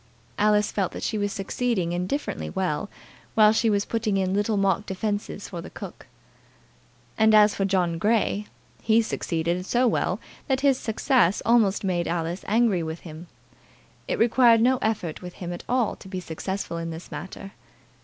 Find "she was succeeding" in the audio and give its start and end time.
1.03-1.91